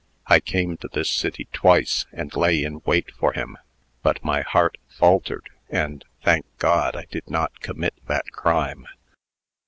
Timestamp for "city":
1.11-1.47